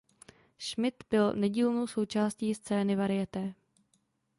Schmid 0.57 0.93
byl 1.09 1.33
nedílnou 1.33 1.87
součástí 1.87 2.55
scény 2.55 2.95
varieté. 2.95 3.53